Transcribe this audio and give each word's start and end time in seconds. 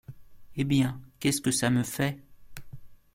Eh 0.55 0.63
bien, 0.63 0.99
qu’est-ce 1.19 1.41
que 1.41 1.51
ça 1.51 1.69
me 1.69 1.83
fait? 1.83 2.17